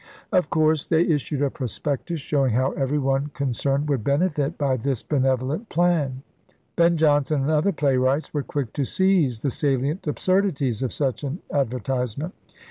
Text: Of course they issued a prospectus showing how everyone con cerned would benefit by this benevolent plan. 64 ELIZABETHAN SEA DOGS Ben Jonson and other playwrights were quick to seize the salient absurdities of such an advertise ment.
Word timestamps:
Of 0.31 0.49
course 0.49 0.83
they 0.85 1.03
issued 1.03 1.43
a 1.43 1.51
prospectus 1.51 2.19
showing 2.19 2.53
how 2.53 2.71
everyone 2.71 3.29
con 3.35 3.49
cerned 3.49 3.85
would 3.85 4.03
benefit 4.03 4.57
by 4.57 4.75
this 4.75 5.03
benevolent 5.03 5.69
plan. 5.69 6.23
64 6.47 6.47
ELIZABETHAN 6.47 6.57
SEA 6.57 6.57
DOGS 6.57 6.75
Ben 6.75 6.97
Jonson 7.37 7.41
and 7.43 7.51
other 7.51 7.71
playwrights 7.71 8.33
were 8.33 8.41
quick 8.41 8.73
to 8.73 8.83
seize 8.83 9.43
the 9.43 9.51
salient 9.51 10.07
absurdities 10.07 10.81
of 10.81 10.91
such 10.91 11.23
an 11.23 11.43
advertise 11.53 12.17
ment. 12.17 12.33